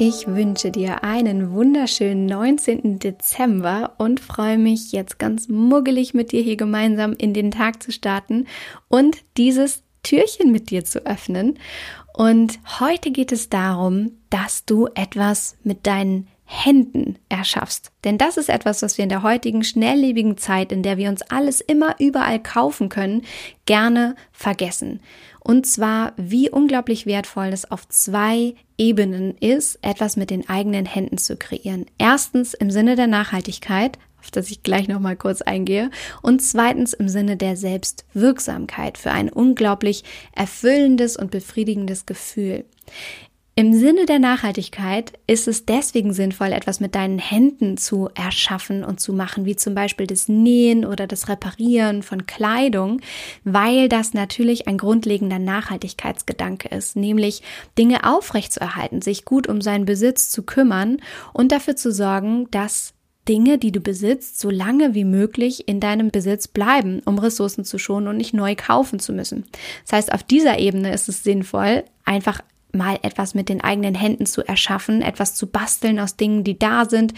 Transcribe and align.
Ich 0.00 0.28
wünsche 0.28 0.70
dir 0.70 1.02
einen 1.02 1.50
wunderschönen 1.50 2.26
19. 2.26 3.00
Dezember 3.00 3.94
und 3.98 4.20
freue 4.20 4.56
mich 4.56 4.92
jetzt 4.92 5.18
ganz 5.18 5.48
muggelig 5.48 6.14
mit 6.14 6.30
dir 6.30 6.40
hier 6.40 6.56
gemeinsam 6.56 7.14
in 7.14 7.34
den 7.34 7.50
Tag 7.50 7.82
zu 7.82 7.90
starten 7.90 8.46
und 8.86 9.16
dieses 9.36 9.82
Türchen 10.04 10.52
mit 10.52 10.70
dir 10.70 10.84
zu 10.84 11.04
öffnen. 11.04 11.58
Und 12.14 12.60
heute 12.78 13.10
geht 13.10 13.32
es 13.32 13.48
darum, 13.48 14.12
dass 14.30 14.64
du 14.64 14.86
etwas 14.94 15.56
mit 15.64 15.84
deinen 15.88 16.28
Händen 16.50 17.18
erschaffst. 17.28 17.92
Denn 18.04 18.16
das 18.16 18.38
ist 18.38 18.48
etwas, 18.48 18.80
was 18.80 18.96
wir 18.96 19.02
in 19.02 19.10
der 19.10 19.22
heutigen 19.22 19.62
schnelllebigen 19.62 20.38
Zeit, 20.38 20.72
in 20.72 20.82
der 20.82 20.96
wir 20.96 21.10
uns 21.10 21.20
alles 21.20 21.60
immer 21.60 21.96
überall 21.98 22.42
kaufen 22.42 22.88
können, 22.88 23.22
gerne 23.66 24.16
vergessen. 24.32 25.00
Und 25.40 25.66
zwar, 25.66 26.14
wie 26.16 26.48
unglaublich 26.48 27.04
wertvoll 27.04 27.48
es 27.48 27.70
auf 27.70 27.86
zwei 27.88 28.54
Ebenen 28.78 29.36
ist, 29.36 29.78
etwas 29.82 30.16
mit 30.16 30.30
den 30.30 30.48
eigenen 30.48 30.86
Händen 30.86 31.18
zu 31.18 31.36
kreieren. 31.36 31.84
Erstens 31.98 32.54
im 32.54 32.70
Sinne 32.70 32.96
der 32.96 33.08
Nachhaltigkeit, 33.08 33.98
auf 34.18 34.30
das 34.30 34.50
ich 34.50 34.62
gleich 34.62 34.88
nochmal 34.88 35.16
kurz 35.16 35.42
eingehe, 35.42 35.90
und 36.22 36.40
zweitens 36.40 36.94
im 36.94 37.10
Sinne 37.10 37.36
der 37.36 37.58
Selbstwirksamkeit 37.58 38.96
für 38.96 39.10
ein 39.10 39.28
unglaublich 39.28 40.02
erfüllendes 40.34 41.18
und 41.18 41.30
befriedigendes 41.30 42.06
Gefühl. 42.06 42.64
Im 43.58 43.74
Sinne 43.74 44.06
der 44.06 44.20
Nachhaltigkeit 44.20 45.14
ist 45.26 45.48
es 45.48 45.66
deswegen 45.66 46.12
sinnvoll, 46.12 46.52
etwas 46.52 46.78
mit 46.78 46.94
deinen 46.94 47.18
Händen 47.18 47.76
zu 47.76 48.08
erschaffen 48.14 48.84
und 48.84 49.00
zu 49.00 49.12
machen, 49.12 49.46
wie 49.46 49.56
zum 49.56 49.74
Beispiel 49.74 50.06
das 50.06 50.28
Nähen 50.28 50.84
oder 50.84 51.08
das 51.08 51.28
Reparieren 51.28 52.04
von 52.04 52.24
Kleidung, 52.24 53.00
weil 53.42 53.88
das 53.88 54.14
natürlich 54.14 54.68
ein 54.68 54.78
grundlegender 54.78 55.40
Nachhaltigkeitsgedanke 55.40 56.68
ist, 56.68 56.94
nämlich 56.94 57.42
Dinge 57.76 58.04
aufrechtzuerhalten, 58.04 59.02
sich 59.02 59.24
gut 59.24 59.48
um 59.48 59.60
seinen 59.60 59.86
Besitz 59.86 60.30
zu 60.30 60.44
kümmern 60.44 60.98
und 61.32 61.50
dafür 61.50 61.74
zu 61.74 61.90
sorgen, 61.90 62.48
dass 62.52 62.94
Dinge, 63.28 63.58
die 63.58 63.72
du 63.72 63.80
besitzt, 63.80 64.38
so 64.38 64.50
lange 64.50 64.94
wie 64.94 65.04
möglich 65.04 65.66
in 65.66 65.80
deinem 65.80 66.12
Besitz 66.12 66.46
bleiben, 66.46 67.02
um 67.06 67.18
Ressourcen 67.18 67.64
zu 67.64 67.78
schonen 67.78 68.06
und 68.06 68.18
nicht 68.18 68.34
neu 68.34 68.54
kaufen 68.54 69.00
zu 69.00 69.12
müssen. 69.12 69.46
Das 69.82 69.94
heißt, 69.94 70.12
auf 70.12 70.22
dieser 70.22 70.60
Ebene 70.60 70.94
ist 70.94 71.08
es 71.08 71.24
sinnvoll, 71.24 71.82
einfach 72.04 72.40
mal 72.72 72.98
etwas 73.02 73.34
mit 73.34 73.48
den 73.48 73.62
eigenen 73.62 73.94
Händen 73.94 74.26
zu 74.26 74.46
erschaffen, 74.46 75.02
etwas 75.02 75.34
zu 75.34 75.46
basteln 75.46 75.98
aus 75.98 76.16
Dingen, 76.16 76.44
die 76.44 76.58
da 76.58 76.84
sind, 76.84 77.14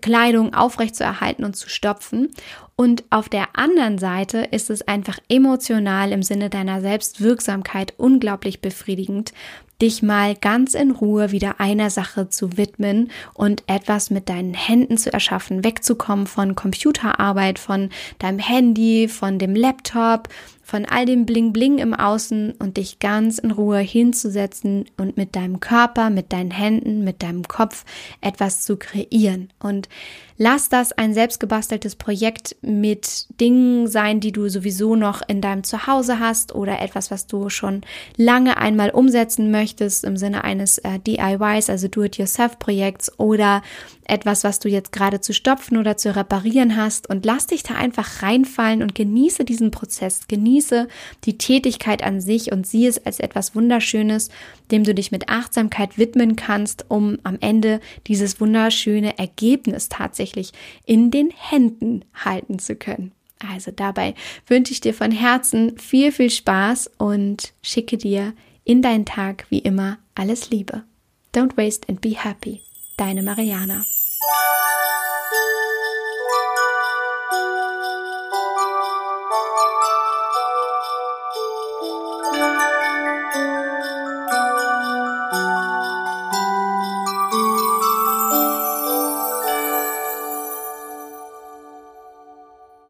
Kleidung 0.00 0.54
aufrecht 0.54 0.96
zu 0.96 1.04
erhalten 1.04 1.44
und 1.44 1.56
zu 1.56 1.68
stopfen. 1.68 2.28
Und 2.76 3.04
auf 3.10 3.28
der 3.28 3.48
anderen 3.54 3.98
Seite 3.98 4.38
ist 4.38 4.70
es 4.70 4.86
einfach 4.86 5.18
emotional 5.28 6.12
im 6.12 6.22
Sinne 6.22 6.48
deiner 6.48 6.80
Selbstwirksamkeit 6.80 7.94
unglaublich 7.98 8.60
befriedigend, 8.62 9.32
dich 9.80 10.02
mal 10.02 10.34
ganz 10.34 10.74
in 10.74 10.90
Ruhe 10.90 11.30
wieder 11.32 11.60
einer 11.60 11.90
Sache 11.90 12.28
zu 12.28 12.56
widmen 12.56 13.10
und 13.34 13.64
etwas 13.66 14.10
mit 14.10 14.28
deinen 14.28 14.54
Händen 14.54 14.98
zu 14.98 15.12
erschaffen, 15.12 15.64
wegzukommen 15.64 16.26
von 16.26 16.54
Computerarbeit, 16.54 17.58
von 17.58 17.90
deinem 18.18 18.38
Handy, 18.38 19.08
von 19.08 19.38
dem 19.38 19.54
Laptop, 19.54 20.28
von 20.70 20.84
all 20.84 21.04
dem 21.04 21.26
Bling 21.26 21.52
Bling 21.52 21.78
im 21.78 21.94
Außen 21.94 22.52
und 22.60 22.76
dich 22.76 23.00
ganz 23.00 23.38
in 23.38 23.50
Ruhe 23.50 23.80
hinzusetzen 23.80 24.84
und 24.96 25.16
mit 25.16 25.34
deinem 25.34 25.58
Körper, 25.58 26.10
mit 26.10 26.32
deinen 26.32 26.52
Händen, 26.52 27.02
mit 27.02 27.24
deinem 27.24 27.42
Kopf 27.48 27.84
etwas 28.20 28.62
zu 28.62 28.76
kreieren. 28.76 29.48
Und 29.58 29.88
lass 30.36 30.68
das 30.68 30.92
ein 30.92 31.12
selbstgebasteltes 31.12 31.96
Projekt 31.96 32.54
mit 32.62 33.26
Dingen 33.40 33.88
sein, 33.88 34.20
die 34.20 34.30
du 34.30 34.48
sowieso 34.48 34.94
noch 34.94 35.22
in 35.26 35.40
deinem 35.40 35.64
Zuhause 35.64 36.20
hast 36.20 36.54
oder 36.54 36.80
etwas, 36.80 37.10
was 37.10 37.26
du 37.26 37.48
schon 37.48 37.80
lange 38.16 38.56
einmal 38.56 38.90
umsetzen 38.90 39.50
möchtest 39.50 40.04
im 40.04 40.16
Sinne 40.16 40.44
eines 40.44 40.78
äh, 40.78 41.00
DIYs, 41.00 41.68
also 41.68 41.88
Do-it-yourself-Projekts 41.88 43.18
oder 43.18 43.62
etwas, 44.10 44.44
was 44.44 44.58
du 44.58 44.68
jetzt 44.68 44.92
gerade 44.92 45.20
zu 45.20 45.32
stopfen 45.32 45.76
oder 45.76 45.96
zu 45.96 46.14
reparieren 46.14 46.76
hast 46.76 47.08
und 47.08 47.24
lass 47.24 47.46
dich 47.46 47.62
da 47.62 47.74
einfach 47.74 48.22
reinfallen 48.22 48.82
und 48.82 48.94
genieße 48.94 49.44
diesen 49.44 49.70
Prozess, 49.70 50.26
genieße 50.26 50.59
die 51.24 51.38
Tätigkeit 51.38 52.02
an 52.02 52.20
sich 52.20 52.52
und 52.52 52.66
sieh 52.66 52.86
es 52.86 53.04
als 53.04 53.20
etwas 53.20 53.54
Wunderschönes, 53.54 54.30
dem 54.70 54.84
du 54.84 54.94
dich 54.94 55.12
mit 55.12 55.28
Achtsamkeit 55.28 55.98
widmen 55.98 56.36
kannst, 56.36 56.86
um 56.88 57.18
am 57.22 57.38
Ende 57.40 57.80
dieses 58.06 58.40
wunderschöne 58.40 59.18
Ergebnis 59.18 59.88
tatsächlich 59.88 60.52
in 60.86 61.10
den 61.10 61.30
Händen 61.30 62.04
halten 62.14 62.58
zu 62.58 62.76
können. 62.76 63.12
Also 63.38 63.70
dabei 63.70 64.14
wünsche 64.46 64.72
ich 64.72 64.80
dir 64.80 64.94
von 64.94 65.10
Herzen 65.10 65.78
viel, 65.78 66.12
viel 66.12 66.30
Spaß 66.30 66.90
und 66.98 67.52
schicke 67.62 67.96
dir 67.96 68.34
in 68.64 68.82
deinen 68.82 69.06
Tag 69.06 69.46
wie 69.48 69.60
immer 69.60 69.98
alles 70.14 70.50
Liebe. 70.50 70.84
Don't 71.34 71.56
waste 71.56 71.88
and 71.88 72.00
be 72.00 72.10
happy. 72.10 72.60
Deine 72.96 73.22
Mariana. 73.22 73.84